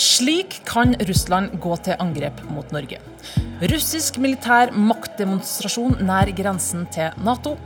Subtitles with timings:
[0.00, 2.96] Slik kan Russland gå til angrep mot Norge.
[3.68, 7.58] Russisk militær maktdemonstrasjon nær grensen til Nato.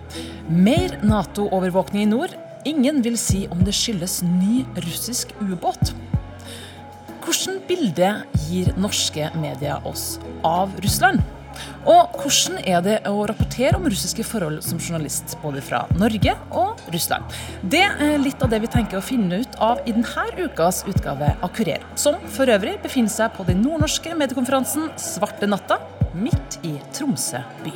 [0.51, 2.35] Mer Nato-overvåkning i nord.
[2.67, 5.95] Ingen vil si om det skyldes ny russisk ubåt.
[7.23, 8.11] Hvilket bilde
[8.49, 11.23] gir norske medier oss av Russland?
[11.85, 16.81] Og hvordan er det å rapportere om russiske forhold som journalist, både fra Norge og
[16.95, 17.37] Russland?
[17.63, 21.35] Det er litt av det vi tenker å finne ut av i denne ukas utgave
[21.41, 25.81] av Kurer, som for øvrig befinner seg på den nordnorske mediekonferansen Svarte natta,
[26.15, 27.75] midt i Tromsø by.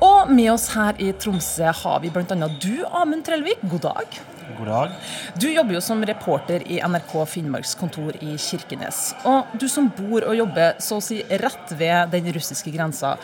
[0.00, 2.48] Og med oss her i Tromsø har vi bl.a.
[2.60, 3.60] du, Amund Trellvik.
[3.68, 4.20] God dag.
[4.58, 4.96] God dag.
[5.34, 9.14] Du jobber jo som reporter i NRK Finnmarks kontor i Kirkenes.
[9.28, 13.16] Og du som bor og jobber så å si rett ved den russiske grensa.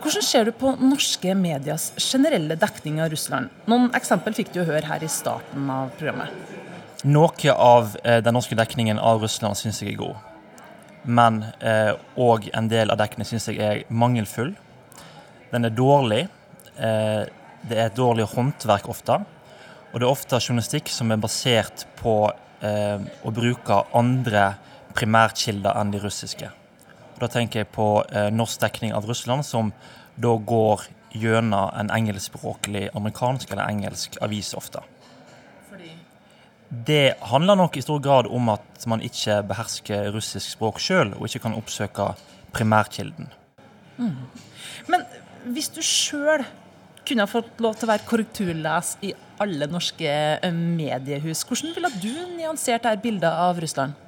[0.00, 3.50] Hvordan ser du på norske medias generelle dekning av Russland?
[3.68, 6.32] Noen eksempel fikk du høre her i starten av programmet.
[7.04, 10.16] Noe av eh, den norske dekningen av Russland syns jeg er god.
[11.04, 11.42] Men
[12.20, 14.54] òg eh, en del av dekningen syns jeg er mangelfull.
[15.50, 16.26] Den er dårlig.
[16.76, 17.22] Eh,
[17.68, 19.18] det er et dårlig håndverk ofte.
[19.90, 22.14] Og det er ofte journalistikk som er basert på
[22.62, 24.52] eh, å bruke andre
[24.94, 26.50] primærkilder enn de russiske.
[27.14, 29.72] Og da tenker jeg på eh, norsk dekning av Russland, som
[30.20, 30.86] da går
[31.18, 34.82] gjennom en engelskspråklig amerikansk eller engelsk avis ofte.
[35.70, 35.90] Fordi?
[36.70, 41.26] Det handler nok i stor grad om at man ikke behersker russisk språk sjøl, og
[41.26, 42.12] ikke kan oppsøke
[42.54, 43.32] primærkilden.
[43.98, 44.14] Mm.
[44.86, 45.04] Men
[45.50, 46.46] hvis du sjøl
[47.10, 49.10] kunne fått lov til å være korrekturles i
[49.42, 51.42] alle norske eh, mediehus.
[51.48, 53.98] Hvordan ville du nyansert dette bildet av Russland?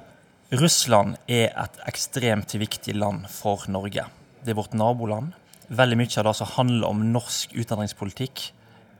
[0.53, 4.05] Russland er et ekstremt viktig land for Norge.
[4.43, 5.33] Det er vårt naboland.
[5.73, 8.49] Veldig mye av det som handler om norsk utdanningspolitikk,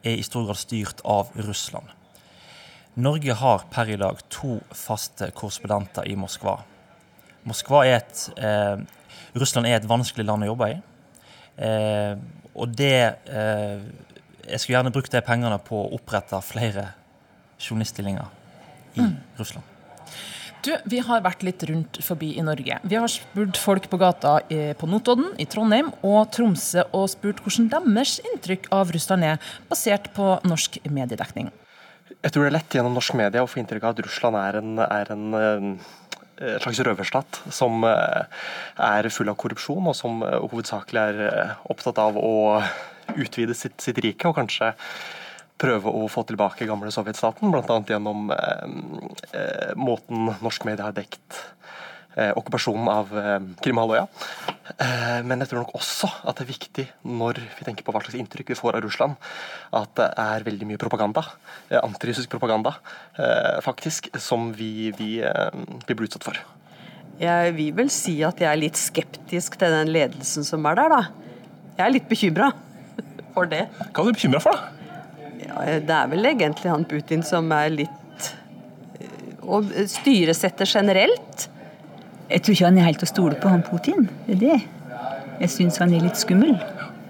[0.03, 1.88] er i stor grad styrt av Russland.
[3.00, 6.58] Norge har per i dag to faste korrespondenter i Moskva.
[7.47, 8.78] Moskva er et, eh,
[9.35, 10.81] Russland er et vanskelig land å jobbe i.
[11.58, 12.18] Eh,
[12.53, 12.97] og det
[13.30, 13.84] eh,
[14.44, 16.90] Jeg skulle gjerne brukt de pengene på å opprette flere
[17.62, 18.28] journaliststillinger
[19.00, 19.14] i mm.
[19.40, 19.69] Russland.
[20.64, 22.78] Du, Vi har vært litt rundt forbi i Norge.
[22.84, 24.38] Vi har spurt folk på gata
[24.80, 30.12] på Notodden, i Trondheim og Tromsø og spurt hvordan deres inntrykk av Russland er, basert
[30.16, 31.52] på norsk mediedekning.
[32.24, 34.59] Jeg tror det er lett gjennom norsk media å få inntrykk av at Russland er
[34.62, 35.75] en, er en
[36.44, 38.46] en slags røverstat som eh,
[38.84, 42.36] er full av korrupsjon, og som eh, hovedsakelig er eh, opptatt av å
[43.20, 44.74] utvide sitt, sitt rike, og kanskje
[45.64, 47.80] prøve å få tilbake gamle sovjetstaten, bl.a.
[47.88, 51.53] gjennom eh, måten norsk media har dekt eh,
[52.16, 54.07] okkupasjonen av eh, Krimhalvøya.
[54.63, 58.00] Eh, men jeg tror nok også at det er viktig når vi tenker på hva
[58.03, 59.18] slags inntrykk vi får av Russland,
[59.75, 61.25] at det er veldig mye propaganda,
[61.69, 62.75] eh, antirussisk propaganda,
[63.18, 66.40] eh, faktisk, som vi, vi, vi blir utsatt for.
[67.19, 70.96] Jeg vil vel si at jeg er litt skeptisk til den ledelsen som er der,
[70.96, 71.02] da.
[71.78, 72.53] Jeg er litt bekymra
[73.35, 73.68] for det.
[73.91, 74.72] Hva er du bekymra for, da?
[75.44, 78.29] Ja, det er vel egentlig han Putin som er litt
[79.44, 81.50] Og styresetter generelt
[82.29, 84.07] jeg tror ikke han er helt å stole på, han Putin.
[84.28, 84.59] Det er det.
[85.41, 86.56] Jeg syns han er litt skummel.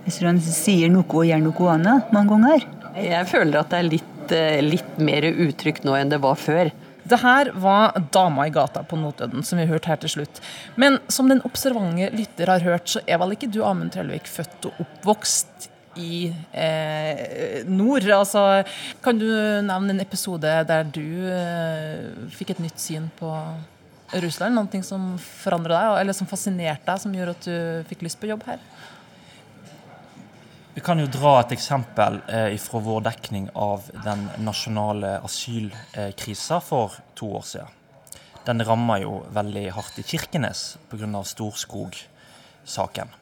[0.04, 2.66] Jeg tror han sier noe og gjør noe annet mange ganger.
[3.00, 6.72] Jeg føler at det er litt, eh, litt mer utrygt nå enn det var før.
[7.04, 10.40] Det her var 'Dama i gata' på Notodden, som vi hørte her til slutt.
[10.78, 14.66] Men som den observante lytter har hørt, så er vel ikke du, Amund Trellevik, født
[14.66, 18.08] og oppvokst i eh, nord.
[18.10, 18.64] Altså,
[19.04, 23.30] kan du nevne en episode der du eh, fikk et nytt syn på
[24.22, 24.56] Russland?
[24.56, 28.30] Noe som forandra deg, eller som fascinerte deg, som gjorde at du fikk lyst på
[28.30, 28.62] jobb her?
[30.74, 36.96] Vi kan jo dra et eksempel eh, fra vår dekning av den nasjonale asylkrisa for
[37.14, 37.76] to år siden.
[38.44, 41.22] Den ramma jo veldig hardt i Kirkenes pga.
[41.30, 43.14] Storskog-saken.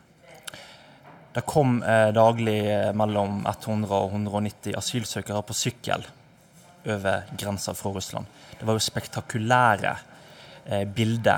[1.36, 6.08] Det kom eh, daglig eh, mellom 100 og 190 asylsøkere på sykkel
[6.88, 8.32] over grensa fra Russland.
[8.58, 9.94] Det var jo spektakulære
[10.96, 11.36] bilde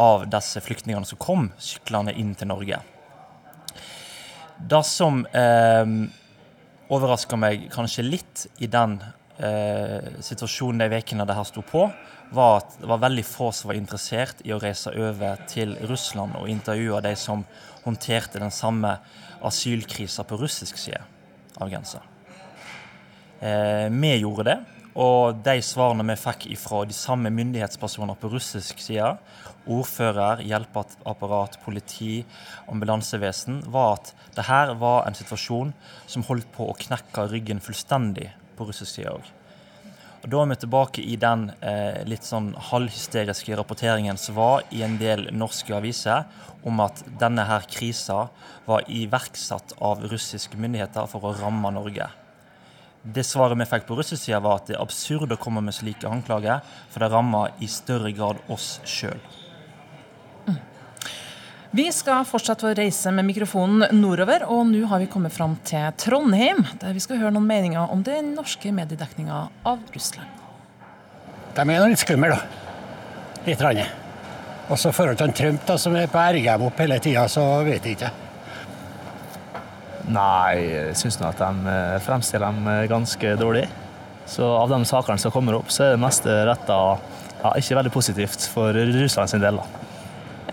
[0.00, 2.80] av disse flyktningene som kom syklende inn til Norge.
[4.60, 5.92] Det som eh,
[6.92, 8.98] overraska meg kanskje litt i den
[9.38, 11.86] eh, situasjonen de ukene det her sto på,
[12.30, 16.36] var at det var veldig få som var interessert i å reise over til Russland
[16.38, 17.42] og intervjue de som
[17.82, 18.96] håndterte den samme
[19.46, 21.00] asylkrisa på russisk side
[21.56, 22.04] av grensa.
[23.40, 24.58] Eh, vi gjorde det,
[24.98, 29.12] og de svarene vi fikk fra de samme myndighetspersoner på russisk side,
[29.70, 32.24] ordfører, hjelpeapparat, politi,
[32.70, 35.74] ambulansevesen, var at det her var en situasjon
[36.10, 39.36] som holdt på å knekke ryggen fullstendig på russisk side òg.
[40.20, 44.82] Og Da er vi tilbake i den eh, litt sånn halvhysteriske rapporteringen som var i
[44.84, 46.26] en del norske aviser
[46.68, 48.26] om at denne her krisa
[48.66, 52.10] var iverksatt av russiske myndigheter for å ramme Norge.
[53.02, 55.72] Det svaret vi fikk på russisk side, var at det er absurd å komme med
[55.72, 56.60] slike anklager,
[56.92, 59.20] for det rammer i større grad oss sjøl.
[61.70, 65.86] Vi skal fortsette å reise med mikrofonen nordover, og nå har vi kommet fram til
[66.02, 70.26] Trondheim, der vi skal høre noen meninger om den norske mediedekninga av Russland.
[71.54, 72.40] De er nå litt skumle, da.
[73.46, 73.62] Litt.
[73.62, 73.84] Rann.
[74.70, 77.86] Også i forhold til Trump, da, som er på ergem opp hele tida, så vet
[77.86, 78.10] jeg ikke.
[80.10, 83.66] Nei, jeg syns at de eh, fremstiller dem eh, ganske dårlig.
[84.30, 86.78] Så av de sakene som kommer opp, så er det meste retta
[87.40, 89.60] ja, ikke veldig positivt for Russland sin del.
[89.60, 89.86] da.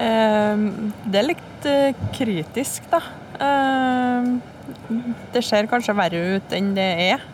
[0.06, 0.65] Eh,
[1.06, 3.01] det er litt eh, kritisk, da.
[3.42, 4.30] Eh,
[5.33, 7.25] det ser kanskje verre ut enn det er.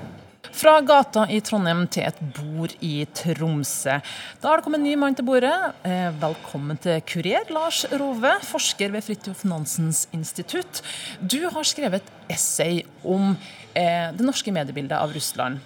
[0.53, 3.95] Fra gata i Trondheim til et bord i Tromsø.
[4.39, 5.53] Da har det kommet en ny mann til bordet.
[5.81, 10.83] Eh, velkommen til kurer, Lars Rove, forsker ved Fridtjof Nansens institutt.
[11.19, 13.33] Du har skrevet essay om
[13.73, 15.57] eh, det norske mediebildet av Russland.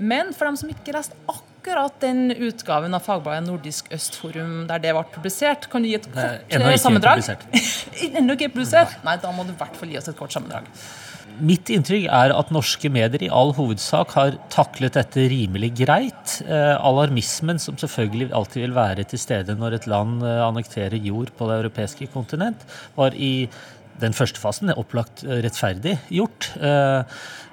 [0.00, 4.96] Men for dem som ikke leste akkurat den utgaven av fagbladet Nordisk Østforum der det
[4.96, 5.68] ble publisert.
[5.68, 7.28] Kan du gi et kort Ennå ikke sammendrag?
[8.16, 8.96] Ennå ikke publisert?
[9.04, 10.72] Nei, da må du i hvert fall gi oss et kort sammendrag.
[11.40, 16.38] Mitt inntrykk er at norske medier i all hovedsak har taklet dette rimelig greit.
[16.44, 21.32] Eh, alarmismen, som selvfølgelig alltid vil være til stede når et land eh, annekterer jord
[21.38, 22.66] på det europeiske kontinent,
[22.98, 23.48] var i
[24.00, 26.52] den første fasen opplagt eh, rettferdig gjort.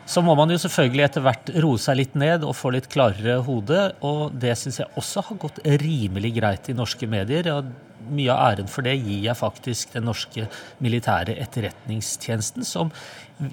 [0.07, 3.41] Så må man jo selvfølgelig etter hvert roe seg litt ned og få litt klarere
[3.44, 3.81] hode.
[4.07, 7.51] Og det syns jeg også har gått rimelig greit i norske medier.
[7.51, 7.68] og
[8.09, 10.48] mye av æren for det gir jeg faktisk den norske
[10.83, 12.92] militære etterretningstjenesten, som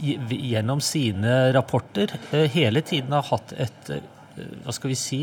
[0.00, 5.18] gjennom sine rapporter eh, hele tiden har hatt et eh, hva skal vi si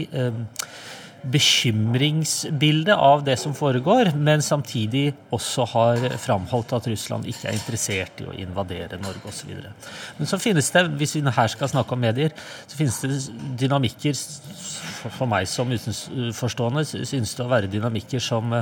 [1.24, 8.24] bekymringsbilde av det som foregår, men samtidig også har framholdt at Russland ikke er interessert
[8.24, 9.52] i å invadere Norge osv.
[10.18, 12.34] Men så finnes det, hvis vi her skal snakke om medier,
[12.66, 13.20] så finnes det
[13.62, 14.18] dynamikker
[15.02, 18.54] for meg som utenforstående synes det å være dynamikker som,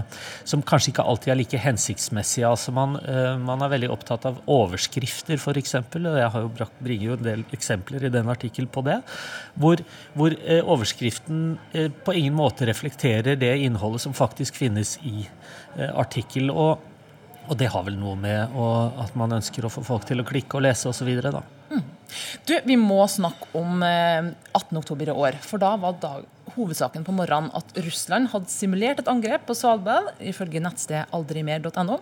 [0.48, 2.48] som kanskje ikke alltid er like hensiktsmessige.
[2.48, 5.76] Altså man, eh, man er veldig opptatt av overskrifter, f.eks.
[5.80, 9.00] Og jeg har jo brakt, bringer jo en del eksempler i den artikkel på det.
[9.60, 9.84] Hvor,
[10.16, 15.28] hvor eh, overskriften eh, på ingen måte måte reflekterer det innholdet som faktisk finnes i
[15.78, 16.50] eh, artikkel.
[16.52, 16.82] Og,
[17.48, 18.68] og, det har vel noe med å,
[19.06, 21.10] at man ønsker å få folk til å klikke og lese osv.
[21.70, 21.86] Mm.
[22.46, 25.40] Du, Vi må snakke om eh, 18.10 i år.
[25.46, 30.16] For da var dag, hovedsaken på morgenen at Russland hadde simulert et angrep på Svalbard,
[30.20, 32.00] ifølge nettstedet aldrimer.no.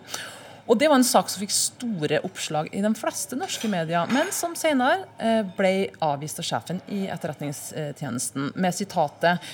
[0.68, 4.28] Og Det var en sak som fikk store oppslag i de fleste norske medier, men
[4.36, 9.48] som senere eh, ble avvist av sjefen i Etterretningstjenesten med sitatet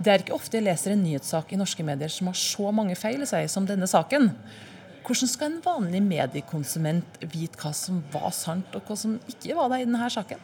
[0.00, 2.96] det er ikke ofte jeg leser en nyhetssak i norske medier som har så mange
[2.96, 4.30] feil i seg som denne saken.
[5.04, 9.68] Hvordan skal en vanlig mediekonsument vite hva som var sant, og hva som ikke var
[9.72, 10.40] det i denne saken?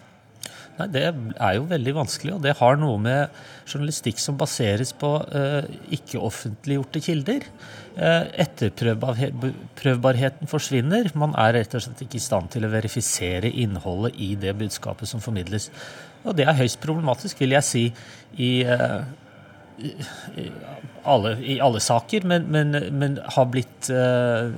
[0.76, 3.28] Nei, Det er jo veldig vanskelig, og det har noe med
[3.64, 5.64] journalistikk som baseres på eh,
[5.96, 7.42] ikke-offentliggjorte kilder.
[7.96, 11.04] Eh, etterprøvbarheten forsvinner.
[11.16, 15.06] Man er rett og slett ikke i stand til å verifisere innholdet i det budskapet
[15.08, 15.64] som formidles.
[16.26, 17.84] Og det er høyst problematisk, vil jeg si,
[18.36, 19.00] i eh,
[21.06, 24.52] alle, i alle saker, men, men, men, har blitt eh,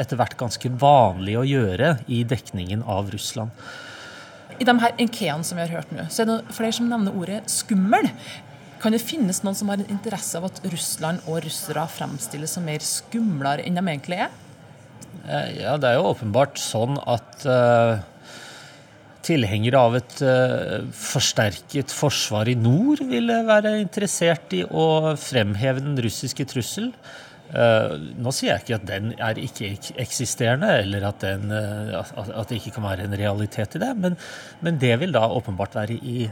[0.00, 3.54] etter hvert ganske vanlig å gjøre i dekningen av Russland.
[4.60, 7.16] I de her enkeene som vi har hørt nå, så er det flere som nevner
[7.16, 8.10] ordet skummel.
[8.80, 12.64] Kan det finnes noen som har en interesse av at Russland og russere fremstilles som
[12.68, 14.30] mer skumlere enn de egentlig er?
[15.26, 18.00] Eh, ja, det er jo åpenbart sånn at uh,
[19.26, 25.98] tilhengere av et uh, forsterket forsvar i nord ville være interessert i å fremheve den
[26.00, 26.90] russiske trussel.
[27.50, 32.60] Uh, nå sier jeg ikke at den er ikke-eksisterende, eller at, den, uh, at, det
[32.60, 34.16] ikke kan være en realitet i det, men,
[34.64, 36.30] men, det vil da åpenbart være i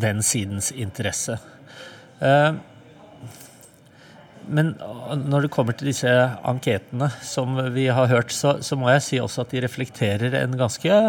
[0.00, 1.36] den sidens interesse.
[4.50, 4.70] men
[5.26, 6.10] når det kommer til disse
[6.46, 10.56] anketene som vi har hørt, så, så må jeg si også at de reflekterer en
[10.58, 11.00] ganske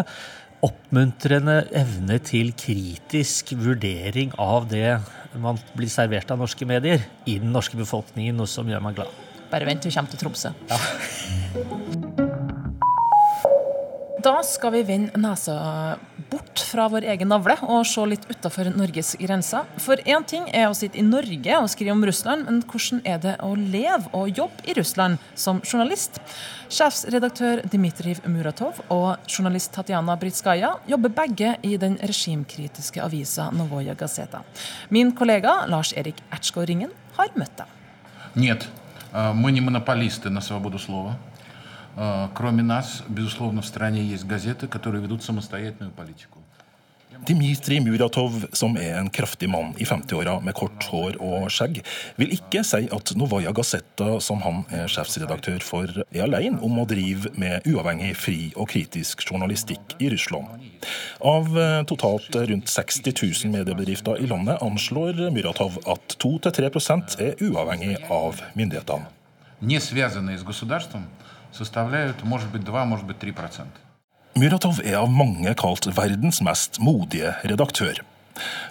[0.66, 5.00] oppmuntrende evne til kritisk vurdering av det
[5.42, 9.12] man blir servert av norske medier i den norske befolkningen, noe som gjør meg glad.
[9.52, 10.54] Bare vent, vi kommer til Tromsø.
[10.70, 10.78] Ja.
[14.22, 15.56] Da skal vi vende nesa
[16.31, 19.67] bort fra vår egen navle og se litt utafor Norges grenser.
[19.83, 23.21] For én ting er å sitte i Norge og skrive om Russland, men hvordan er
[23.23, 26.21] det å leve og jobbe i Russland som journalist?
[26.73, 34.43] Sjefsredaktør Dmitriv Muratov og journalist Tatjana Britskaja jobber begge i den regimkritiske avisa Novoja Gazeta.
[34.89, 37.73] Min kollega Lars Erik Ertsgaard Ringen har møtt dem.
[38.35, 38.69] Нет,
[39.13, 41.17] мы не монополисты на свободу слова.
[42.35, 46.41] Кроме нас, безусловно, в стране есть газеты, которые ведут самостоятельную политику.
[47.25, 51.81] Dmitrij Muratov, som er en kraftig mann i 50-åra med kort hår og skjegg,
[52.21, 56.87] vil ikke si at Novaja Gazeta, som han er sjefsredaktør for, er alene om å
[56.89, 60.69] drive med uavhengig, fri og kritisk journalistikk i Russland.
[61.25, 67.97] Av eh, totalt rundt 60 000 mediebedrifter i landet anslår Muratov at 2-3 er uavhengig
[68.13, 69.09] av myndighetene.
[69.61, 71.07] Не связанные с государством
[71.53, 73.81] составляют, может быть, 2, может быть, 3 процента.
[74.37, 78.03] Muratov er av mange kalt verdens mest modige redaktør.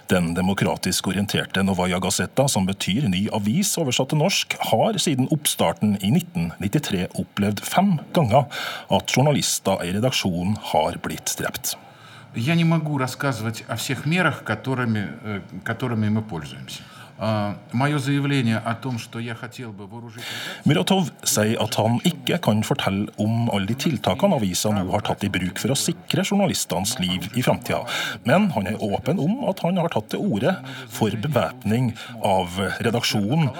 [0.06, 5.96] Den demokratisk orienterte Novaja Gazeta, som betyr ny avis oversatt til norsk, har siden oppstarten
[5.98, 8.46] i 1993 opplevd fem ganger
[8.94, 11.74] at journalister i redaksjonen har blitt drept.
[12.36, 15.40] Я не могу рассказывать о всех мерах, которыми, э,
[20.65, 25.25] Muratov sier at han ikke kan fortelle om alle de tiltakene avisa nå har tatt
[25.27, 27.83] i bruk for å sikre journalistenes liv i framtida,
[28.25, 30.55] men han er åpen om at han har tatt til orde
[30.89, 31.91] for bevæpning
[32.25, 33.51] av redaksjonen.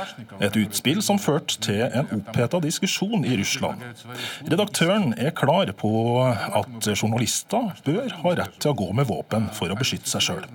[0.41, 3.85] Et utspill som førte til en oppheta diskusjon i Russland.
[4.49, 5.93] Redaktøren er klar på
[6.25, 10.45] at journalister bør ha rett til å gå med våpen for å beskytte seg sjøl.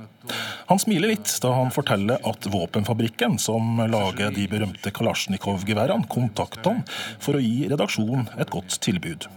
[0.67, 2.96] Han smiler litt da han forteller at våpenfabrikken
[3.39, 6.85] som lager de berømte Kalasjnikov-geværene, kontakter han
[7.21, 9.29] for å gi redaksjonen et godt tilbud.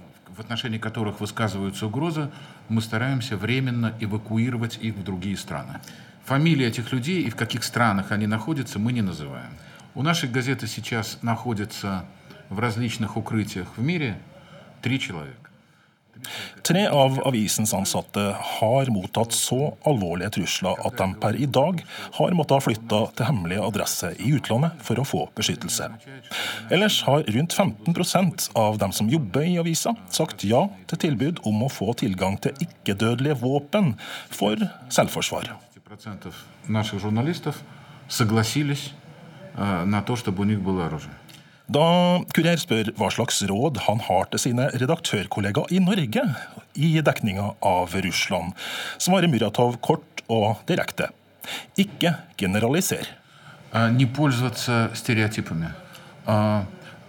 [5.09, 5.81] в.
[6.25, 9.51] Фамилии этих людей и в каких странах они находятся, мы не называем.
[9.95, 12.05] У нашей газеты сейчас находятся
[12.49, 14.19] в различных укрытиях в мире
[14.81, 15.48] три человека.
[16.64, 21.82] Tre av avisens ansatte har mottatt så alvorlige trusler at de per i dag
[22.16, 25.90] har måttet flytte til hemmelig adresse i utlandet for å få beskyttelse.
[26.72, 31.66] Ellers har rundt 15 av dem som jobber i avisa, sagt ja til tilbud om
[31.66, 33.94] å få tilgang til ikke-dødelige våpen
[34.30, 34.56] for
[34.88, 35.52] selvforsvar.
[36.66, 37.62] наших журналистов
[38.08, 38.92] согласились
[39.54, 41.12] э, на то, чтобы у них было оружие.
[41.68, 46.24] Da Kurer spør hva slags råd han har til sine redaktørkollegaer i Norge
[46.76, 48.52] i dekninga av Russland,
[49.00, 51.08] svarer Muratov kort og direkte.
[51.76, 53.08] Ikke generaliser.
[53.72, 55.72] Не пользоваться стереотипами.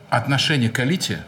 [0.09, 1.23] Отношение к элите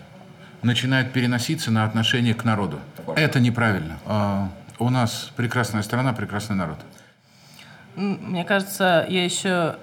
[0.62, 2.80] начинает переноситься на отношение к народу.
[3.16, 4.00] Это неправильно.
[4.80, 6.78] У нас прекрасная страна, прекрасный народ.
[7.96, 9.76] Мне кажется, я еще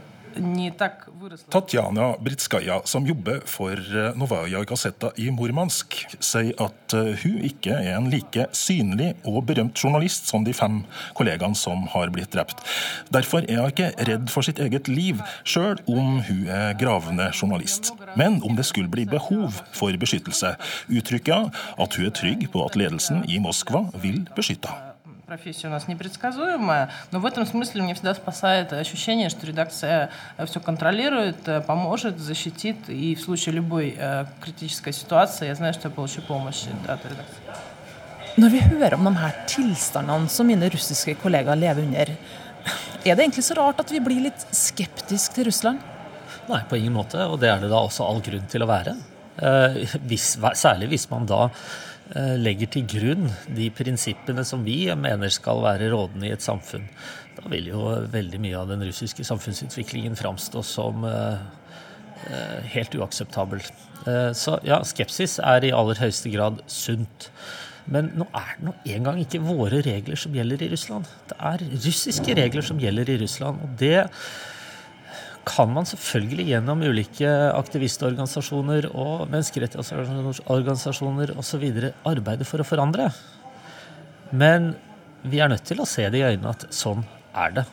[1.50, 7.76] Tatjana Britskaja, som jobber for eh, Novaja Gazeta i Murmansk, sier at eh, hun ikke
[7.76, 10.82] er en like synlig og berømt journalist som de fem
[11.18, 12.64] kollegaene som har blitt drept.
[13.14, 17.94] Derfor er hun ikke redd for sitt eget liv, sjøl om hun er gravende journalist.
[18.20, 20.56] Men om det skulle bli behov for beskyttelse,
[20.90, 24.89] uttrykker hun at hun er trygg på at ledelsen i Moskva vil beskytte henne
[25.29, 30.47] профессия у нас непредсказуемая, но в этом смысле меня всегда спасает ощущение, что редакция э,
[30.47, 35.89] все контролирует, э, поможет, защитит, и в случае любой э, критической ситуации я знаю, что
[35.89, 37.43] я получу помощь от редакции.
[38.37, 42.11] Når vi hører om de her tilstandene som mine russiske kollegaer lever under,
[43.05, 45.79] er det egentlig så rart at vi blir litt skeptiske til Russland?
[46.49, 48.97] Nei, på ingen måte, og det er det da også all grunn til å være.
[50.07, 51.88] Hvis, særlig hvis man da Eh,
[52.42, 56.88] legger til grunn de prinsippene som vi mener skal være rådende i et samfunn,
[57.38, 61.38] da vil jo veldig mye av den russiske samfunnsutviklingen framstå som eh,
[62.32, 63.62] eh, helt uakseptabel.
[64.34, 67.28] Så ja, skepsis er i aller høyeste grad sunt.
[67.90, 71.10] Men nå er det nå engang ikke våre regler som gjelder i Russland.
[71.30, 73.60] Det er russiske regler som gjelder i Russland.
[73.66, 74.06] Og det
[75.50, 81.66] kan man selvfølgelig gjennom ulike aktivistorganisasjoner og menneskerettighetsorganisasjoner osv.
[82.08, 83.10] arbeide for å forandre.
[84.30, 84.76] Men
[85.26, 87.02] vi er nødt til å se det i øynene at sånn
[87.34, 87.66] er det.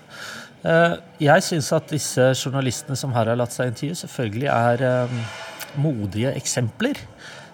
[0.66, 0.94] Eh,
[1.28, 5.18] jeg syns at disse journalistene som her har latt seg intervjue, selvfølgelig er eh,
[5.80, 6.98] modige eksempler.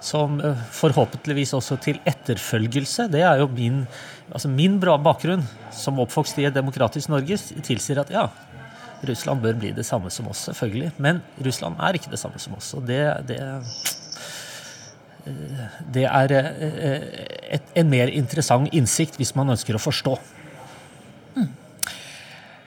[0.02, 3.06] Som eh, forhåpentligvis også til etterfølgelse.
[3.12, 3.84] Det er jo min,
[4.32, 8.26] altså min bakgrunn som oppvokst i et demokratisk Norge tilsier at ja,
[9.08, 10.92] Russland bør bli det samme som oss, selvfølgelig.
[11.02, 12.72] Men Russland er ikke det samme som oss.
[12.78, 13.40] Og det, det,
[15.94, 17.08] det er eh,
[17.58, 20.16] et, en mer interessant innsikt hvis man ønsker å forstå.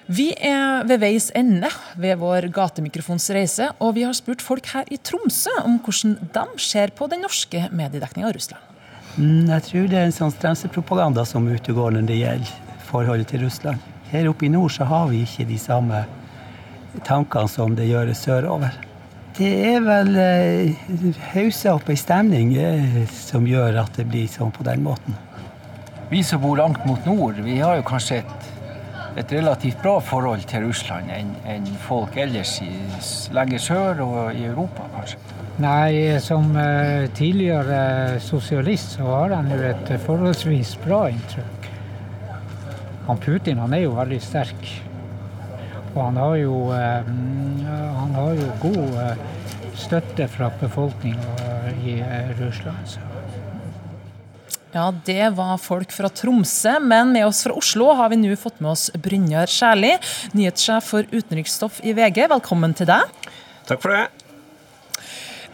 [0.06, 4.86] Vi er ved veis ende ved vår gatemikrofons reise, og vi har spurt folk her
[4.94, 8.62] i Tromsø om hvordan de ser på den norske mediedekninga av Russland.
[9.18, 12.54] Mm, Jeg tror det er en sånn skremselspropaganda som utegår når det gjelder
[12.86, 13.82] forholdet til Russland.
[14.12, 16.04] Her oppe i nord så har vi ikke de samme
[17.04, 18.76] tankene som det gjøres sørover.
[19.36, 20.90] Det er vel eh,
[21.34, 22.54] haussa opp ei stemning
[23.12, 25.18] som gjør at det blir sånn på den måten.
[26.08, 28.50] Vi som bor langt mot nord, vi har jo kanskje et,
[29.20, 32.72] et relativt bra forhold til Russland enn en folk ellers i,
[33.36, 35.20] lenger sør og i Europa, kanskje.
[35.64, 41.70] Nei, som eh, tidligere sosialist så har han jo et forholdsvis bra inntrykk.
[43.06, 44.68] Han Putin han er jo veldig sterk.
[45.96, 47.12] Og han har jo, eh,
[47.96, 49.20] han har jo god eh,
[49.80, 51.36] støtte fra befolkninga
[51.88, 52.90] i eh, Russland.
[52.90, 53.00] Så.
[54.76, 58.60] Ja, det var folk fra Tromsø, men med oss fra Oslo har vi nå fått
[58.60, 59.94] med oss Brynjar Skjærli,
[60.36, 62.26] nyhetssjef for utenriksstoff i VG.
[62.34, 63.32] Velkommen til deg.
[63.70, 64.25] Takk for det.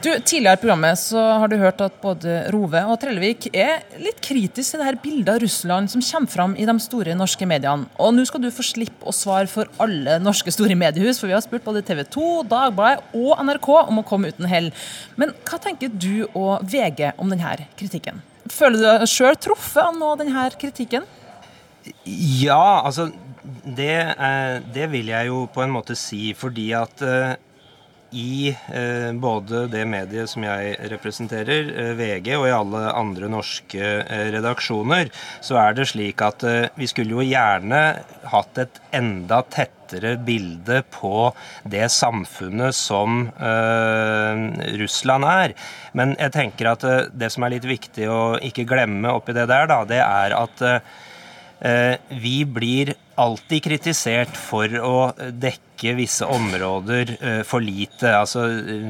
[0.01, 4.17] Du, Tidligere i programmet så har du hørt at både Rove og Trellevik er litt
[4.25, 7.85] kritisk til det her bildet av Russland som kommer fram i de store norske mediene.
[8.01, 11.35] Og nå skal du få slippe å svare for alle norske store mediehus, for vi
[11.35, 14.71] har spurt både TV 2, Dagbladet og NRK om å komme uten hell.
[15.21, 18.23] Men hva tenker du og VG om denne kritikken?
[18.49, 21.05] Føler du deg sjøl truffet av noe av denne kritikken?
[22.41, 23.11] Ja, altså
[23.61, 27.37] det, eh, det vil jeg jo på en måte si, fordi at eh,
[28.11, 33.81] i eh, både det mediet som jeg representerer, eh, VG, og i alle andre norske
[33.81, 35.11] eh, redaksjoner,
[35.43, 36.43] så er det slik at
[36.75, 37.81] vi skulle jo gjerne
[38.31, 41.29] hatt et enda tettere bilde på
[41.67, 44.43] det samfunnet som eh,
[44.81, 45.55] Russland er.
[45.97, 49.47] Men jeg tenker at eh, det som er litt viktig å ikke glemme oppi det
[49.51, 50.67] der, da, det er at
[51.61, 58.11] Eh, Vi blir alltid kritisert for å dekke visse områder eh, for lite.
[58.13, 58.45] Altså,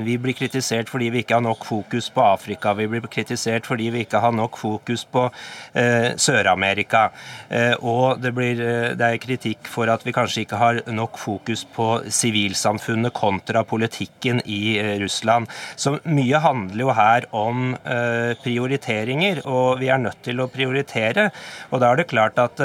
[0.05, 2.73] vi blir kritisert fordi vi ikke har nok fokus på Afrika.
[2.77, 5.27] Vi blir kritisert fordi vi ikke har nok fokus på
[5.73, 7.07] eh, Sør-Amerika.
[7.49, 11.19] Eh, og det, blir, eh, det er kritikk for at vi kanskje ikke har nok
[11.21, 15.47] fokus på sivilsamfunnet kontra politikken i eh, Russland.
[15.79, 21.29] Så mye handler jo her om eh, prioriteringer, og vi er nødt til å prioritere.
[21.71, 22.59] Og da er det klart at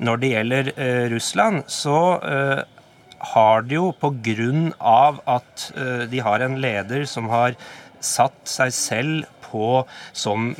[0.00, 0.68] når det gjelder
[1.12, 1.96] Russland, så
[3.20, 3.90] har det jo
[4.80, 7.56] av at eh, de har en leder som har
[8.00, 10.52] satt seg selv på som,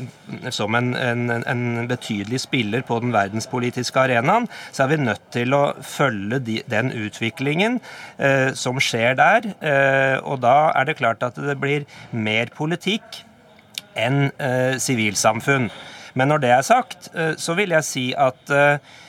[0.50, 5.54] som en, en, en betydelig spiller på den verdenspolitiske arenaen, så er vi nødt til
[5.56, 7.78] å følge de, den utviklingen
[8.18, 9.52] eh, som skjer der.
[9.62, 13.22] Eh, og da er det klart at det blir mer politikk
[13.98, 15.70] enn eh, sivilsamfunn.
[16.18, 19.08] Men når det er sagt, eh, så vil jeg si at eh, eh,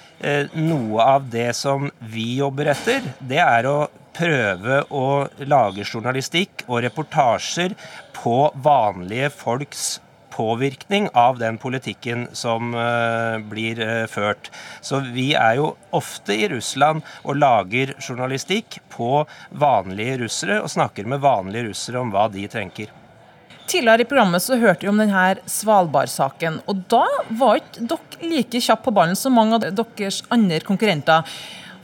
[0.54, 3.78] noe av det som vi jobber etter, det er å
[4.16, 5.08] prøve å
[5.50, 7.76] lage journalistikk og reportasjer
[8.16, 10.00] på vanlige folks
[10.32, 14.52] påvirkning av den politikken som eh, blir eh, ført.
[14.82, 21.10] Så vi er jo ofte i Russland og lager journalistikk på vanlige russere, og snakker
[21.10, 23.01] med vanlige russere om hva de tenker.
[23.72, 27.06] Tidligere i programmet så hørte vi om denne Svalbard-saken, og da
[27.40, 31.24] var ikke dere like kjappe på ballen som mange av deres andre konkurrenter.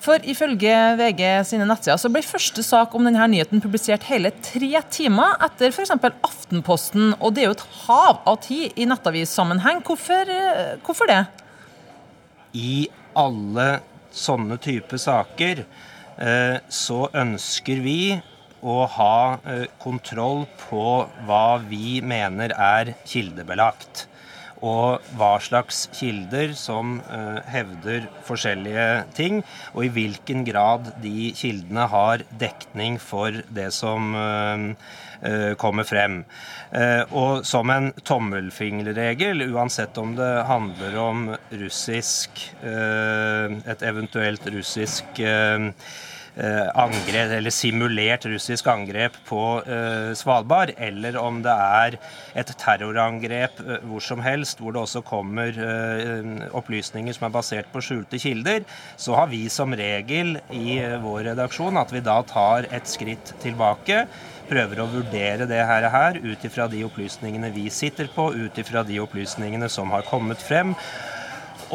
[0.03, 4.83] For ifølge VG sine nettsider så ble første sak om denne nyheten publisert hele tre
[4.91, 5.95] timer etter f.eks.
[6.27, 9.79] Aftenposten, og det er jo et hav av tid i nettavissammenheng.
[9.87, 11.23] Hvorfor, eh, hvorfor det?
[12.51, 13.69] I alle
[14.11, 17.99] sånne type saker eh, så ønsker vi
[18.67, 20.83] å ha eh, kontroll på
[21.27, 24.07] hva vi mener er kildebelagt.
[24.57, 29.43] Og hva slags kilder som eh, hevder forskjellige ting,
[29.75, 36.19] og i hvilken grad de kildene har dekning for det som eh, kommer frem.
[37.17, 41.23] Og som en tommelfingerregel, uansett om det handler om
[41.57, 45.23] russisk Et eventuelt russisk
[46.37, 51.97] angrep, eller simulert russisk angrep på eh, Svalbard, eller om det er
[52.37, 57.71] et terrorangrep eh, hvor som helst, hvor det også kommer eh, opplysninger som er basert
[57.73, 58.65] på skjulte kilder,
[58.97, 63.33] så har vi som regel i eh, vår redaksjon at vi da tar et skritt
[63.43, 64.05] tilbake.
[64.47, 68.85] Prøver å vurdere det her, her ut ifra de opplysningene vi sitter på, ut ifra
[68.87, 70.75] de opplysningene som har kommet frem.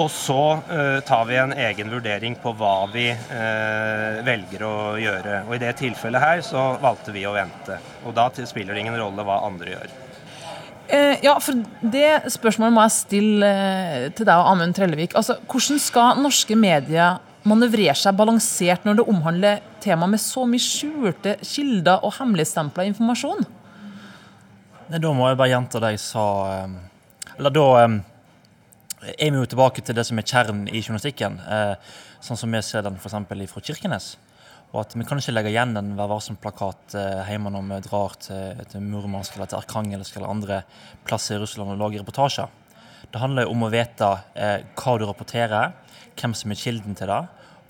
[0.00, 5.42] Og så eh, tar vi en egen vurdering på hva vi eh, velger å gjøre.
[5.44, 7.76] Og I det tilfellet her så valgte vi å vente.
[8.08, 9.90] Og da spiller det ingen rolle hva andre gjør.
[10.92, 13.50] Eh, ja, for Det spørsmålet må jeg stille
[14.16, 15.16] til deg og Amund Trellevik.
[15.18, 20.62] Altså, Hvordan skal norske medier manøvrere seg balansert når det omhandler tema med så mye
[20.62, 23.44] skjulte kilder og hemmeligstempla informasjon?
[24.88, 26.24] Nei, Da må jeg bare gjenta det jeg sa
[27.36, 27.66] Eller da
[29.02, 31.74] er vi jo tilbake til det som er kjernen i journalistikken, eh,
[32.22, 33.50] sånn som vi ser den f.eks.
[33.50, 34.16] fra Kirkenes.
[34.72, 36.94] Og at Vi kan ikke legge igjen en Vær varsom-plakat
[37.28, 40.62] hjemme når vi drar til, til Murmansk eller til Arkangelsk eller andre
[41.04, 42.48] plasser i Russland og lager reportasjer.
[43.12, 45.74] Det handler om å vite eh, hva du rapporterer,
[46.16, 47.20] hvem som er kilden til det,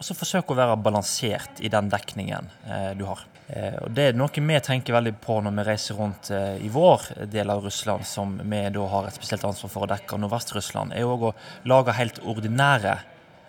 [0.02, 3.20] og så forsøk å være balansert i den dekningen eh, du har.
[3.46, 6.70] Eh, og Det er noe vi tenker veldig på når vi reiser rundt eh, i
[6.74, 10.90] vår del av Russland, som vi da har et spesielt ansvar for å dekke, Nordvest-Russland,
[10.98, 11.30] er òg å
[11.70, 12.96] lage helt ordinære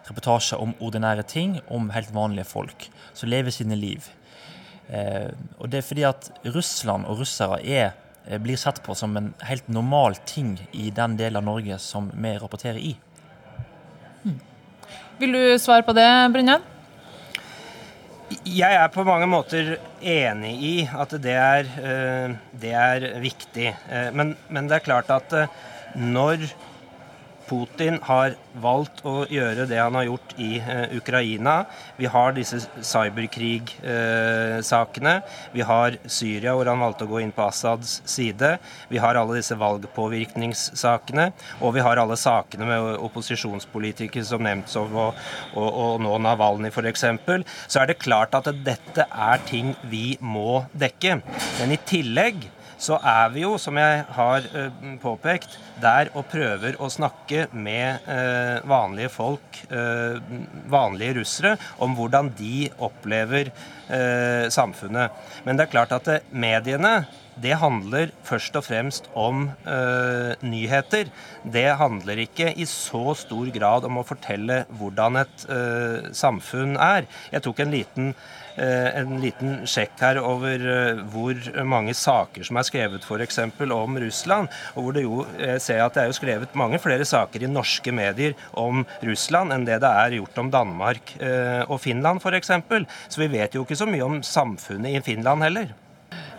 [0.06, 2.86] reportasjer om ordinære ting, om helt vanlige folk
[3.18, 4.12] som lever sine liv.
[4.94, 7.96] Og det er fordi at Russland og russere er
[8.44, 12.36] blir sett på som en helt normal ting i den delen av Norge som vi
[12.36, 12.92] rapporterer i.
[15.24, 16.64] Vil du svare på det, Brynjan?
[18.44, 23.70] Jeg er på mange måter enig i at det er, eh, det er viktig.
[23.72, 25.32] Eh, men, men, det er klart at
[25.96, 26.44] når
[27.48, 31.66] Putin har valgt å gjøre det han har gjort i eh, Ukraina.
[31.98, 35.16] Vi har disse cyberkrig-sakene.
[35.18, 35.24] Eh,
[35.56, 38.50] vi har Syria, hvor han valgte å gå inn på Assads side.
[38.92, 41.26] Vi har alle disse valgpåvirkningssakene.
[41.62, 42.80] Og vi har alle sakene med
[43.10, 45.12] opposisjonspolitikere som Nemtsov og,
[45.58, 47.04] og, og nå Navalny f.eks.
[47.68, 51.12] Så er det klart at dette er ting vi må dekke.
[51.60, 52.38] Men i tillegg
[52.84, 58.04] så er vi jo, som jeg har uh, påpekt, der og prøver å snakke med
[58.08, 60.20] uh, vanlige folk, uh,
[60.72, 63.54] vanlige russere, om hvordan de opplever
[64.50, 65.12] samfunnet.
[65.44, 67.04] Men det er klart at mediene
[67.44, 69.44] det handler først og fremst om
[70.42, 71.12] nyheter.
[71.44, 75.46] Det handler ikke i så stor grad om å fortelle hvordan et
[76.16, 77.10] samfunn er.
[77.36, 78.43] Jeg tok en liten Eh,
[79.00, 81.38] en liten sjekk her over eh, hvor
[81.68, 83.40] mange saker som er skrevet f.eks.
[83.64, 84.50] om Russland.
[84.76, 87.52] og hvor det jo jeg ser at det er jo skrevet mange flere saker i
[87.52, 92.52] norske medier om Russland enn det det er gjort om Danmark eh, og Finland f.eks.
[93.10, 95.74] Så vi vet jo ikke så mye om samfunnet i Finland heller.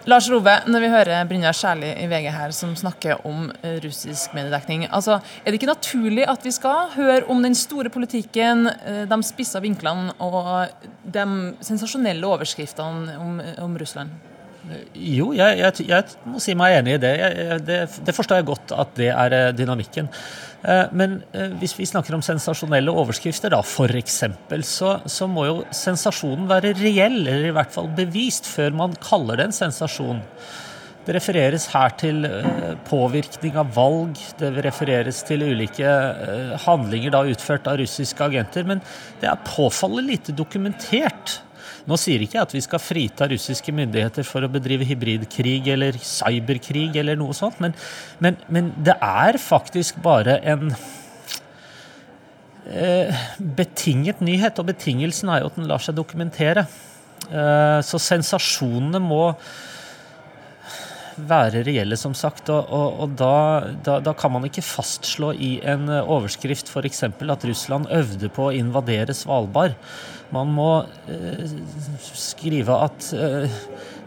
[0.04, 4.34] Lars Rove, når vi hører Brynjar Skjærli i VG her som snakker om eh, russisk
[4.36, 9.06] mediedekning, altså, er det ikke naturlig at vi skal høre om den store politikken, eh,
[9.08, 10.68] de spissa vinklene og
[11.08, 11.24] de
[11.64, 14.12] sensasjonelle overskriftene om, om Russland?
[14.92, 17.12] Jo, jeg, jeg, jeg, må si meg enig i det.
[17.20, 17.78] Jeg, det.
[18.04, 18.14] det.
[18.16, 20.12] forstår jeg godt at det er eh, dynamikken.
[20.64, 24.20] Eh, men eh, hvis vi snakker om sensasjonelle overskrifter, da, f.eks.,
[24.64, 29.40] så, så må jo sensasjonen være reell, eller i hvert fall bevist, før man kaller
[29.40, 30.22] det en sensasjon.
[31.04, 32.24] Det refereres her til
[32.88, 35.90] påvirkning av valg, det refereres til ulike
[36.64, 38.80] handlinger da utført av russiske agenter, men
[39.20, 41.42] det er påfallende lite dokumentert.
[41.90, 45.98] Nå sier ikke jeg at vi skal frita russiske myndigheter for å bedrive hybridkrig eller
[46.00, 47.76] cyberkrig eller noe sånt, men,
[48.24, 50.72] men, men det er faktisk bare en
[52.68, 56.66] eh, betinget nyhet, og betingelsen er jo at den lar seg dokumentere.
[57.30, 59.28] Eh, så sensasjonene må
[61.14, 62.50] være reelle, som sagt.
[62.52, 63.34] Og, og, og da,
[63.86, 67.04] da, da, kan man ikke fastslå i en overskrift f.eks.
[67.06, 69.76] at Russland øvde på å invadere Svalbard.
[70.32, 70.70] Man må
[71.10, 71.44] eh,
[72.16, 73.58] skrive at eh,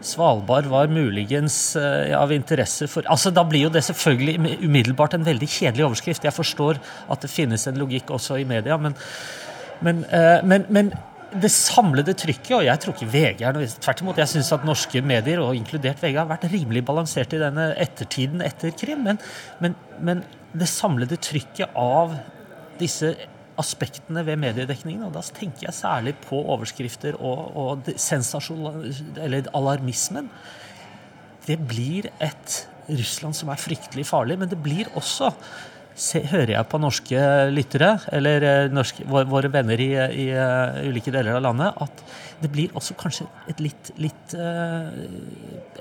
[0.04, 5.26] Svalbard var muligens eh, av interesse for Altså, Da blir jo det selvfølgelig umiddelbart en
[5.26, 6.26] veldig kjedelig overskrift.
[6.26, 8.96] Jeg forstår at det finnes en logikk også i media, men,
[9.84, 10.92] men, eh, men, men
[11.28, 14.64] det samlede trykket, og jeg tror ikke VG er noe Tvert imot, jeg syns at
[14.64, 19.02] norske medier, og inkludert VG, har vært rimelig balansert i denne ettertiden etter krim.
[19.04, 19.20] Men,
[19.60, 20.22] men, men
[20.56, 22.16] det samlede trykket av
[22.78, 23.12] disse
[23.58, 25.06] aspektene ved mediedekningen.
[25.08, 28.86] Og da tenker jeg særlig på overskrifter og, og sensasjon,
[29.20, 30.30] eller alarmismen.
[31.48, 35.32] Det blir et Russland som er fryktelig farlig, men det blir også
[35.98, 41.10] Se, hører jeg på norske lyttere, eller eh, norske, våre venner i, i uh, ulike
[41.10, 42.04] deler av landet, at
[42.38, 44.94] det blir også kanskje et litt, litt uh,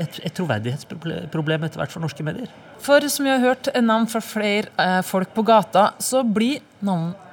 [0.02, 2.50] et, et, troverdighetsproblem etter hvert for norske medier.
[2.82, 6.66] For som vi har hørt navn fra flere folk på gata, så blir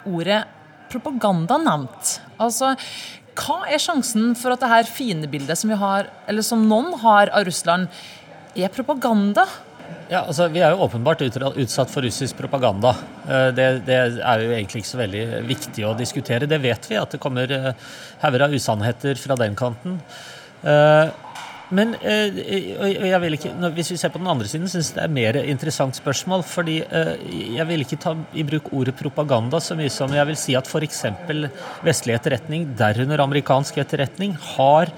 [0.05, 0.45] navnordet
[0.91, 2.21] propaganda nevnt.
[2.39, 2.77] Altså,
[3.35, 7.31] hva er sjansen for at det her fiendebildet som vi har, eller som noen har
[7.35, 7.89] av Russland,
[8.55, 9.47] er propaganda?
[10.09, 12.95] Ja, altså Vi er jo åpenbart utsatt for russisk propaganda.
[13.27, 16.47] Eh, det, det, er jo egentlig ikke så veldig viktig å diskutere.
[16.47, 17.73] Det vet vi, at det kommer eh,
[18.23, 19.99] hauger av usannheter fra den kanten.
[21.71, 22.39] Men øh,
[23.09, 25.39] jeg vil ikke, hvis vi ser på den andre siden, syns jeg det er mer
[25.43, 26.43] interessant spørsmål.
[26.43, 30.37] fordi øh, jeg vil ikke ta i bruk ordet propaganda så mye som jeg vil
[30.37, 31.05] si at f.eks.
[31.83, 34.93] vestlig etterretning, derunder amerikansk etterretning, har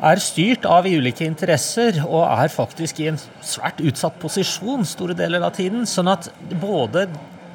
[0.00, 5.44] er styrt av ulike interesser og er faktisk i en svært utsatt posisjon store deler
[5.44, 5.84] av tiden.
[5.88, 6.30] Sånn at
[6.62, 7.06] både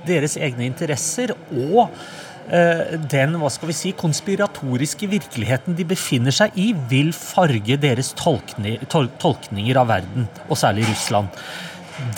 [0.06, 1.90] deres egne interesser og
[2.46, 9.80] den hva skal vi si, konspiratoriske virkeligheten de befinner seg i, vil farge deres tolkninger
[9.82, 11.32] av verden, og særlig Russland.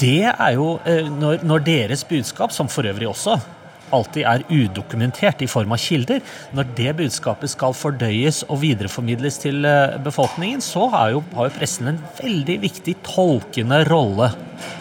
[0.01, 3.37] Det er jo eh, når deres budskap, som for øvrig også
[3.95, 6.23] alltid er udokumentert i form av kilder,
[6.55, 11.55] når det budskapet skal fordøyes og videreformidles til eh, befolkningen, så har jo, har jo
[11.57, 14.31] pressen en veldig viktig tolkende rolle.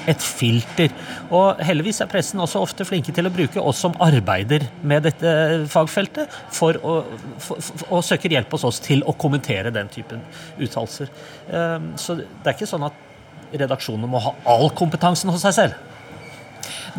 [0.09, 0.92] Et filter.
[1.29, 5.33] Og heldigvis er pressen også ofte flinke til å bruke oss som arbeider med dette
[5.69, 6.95] fagfeltet, for å,
[7.42, 10.25] for, for, og søker hjelp hos oss til å kommentere den typen
[10.57, 11.12] uttalelser.
[11.51, 13.05] Eh, så det er ikke sånn at
[13.53, 15.96] redaksjonene må ha all kompetansen hos seg selv.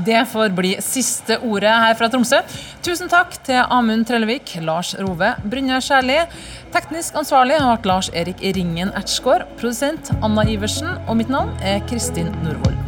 [0.06, 2.44] Det får bli siste ordet her fra Tromsø.
[2.86, 6.20] Tusen takk til Amund Trellevik, Lars Rove, Brynjar Skjærli.
[6.76, 9.48] Teknisk ansvarlig har vært Lars Erik Ringen Ertsgaard.
[9.58, 10.94] Produsent Anna Iversen.
[11.08, 12.87] Og mitt navn er Kristin Norvoll.